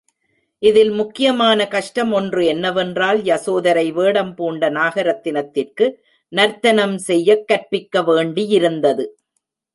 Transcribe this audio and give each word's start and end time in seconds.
இதில் 0.61 0.89
முக்கியமான 0.91 1.67
கஷ்டம் 1.67 2.11
ஒன்று 2.11 2.45
என்னவென்றால், 2.45 3.21
யசோதரை 3.21 3.93
வேடம் 3.93 4.35
பூண்ட 4.35 4.69
நாகரத்தினத்திற்கு 4.69 5.93
நர்த்தனம் 6.33 6.97
செய்யக் 6.97 7.47
கற்பிக்க 7.47 8.01
வேண்டியிருந்தது. 8.01 9.05